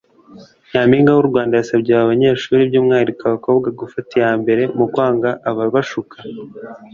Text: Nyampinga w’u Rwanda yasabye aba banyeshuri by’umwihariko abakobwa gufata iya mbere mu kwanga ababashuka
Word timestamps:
Nyampinga 0.69 1.11
w’u 1.13 1.27
Rwanda 1.29 1.53
yasabye 1.55 1.91
aba 1.93 2.09
banyeshuri 2.11 2.61
by’umwihariko 2.69 3.21
abakobwa 3.23 3.67
gufata 3.79 4.11
iya 4.19 4.31
mbere 4.41 4.61
mu 4.77 4.85
kwanga 4.93 5.29
ababashuka 5.49 6.15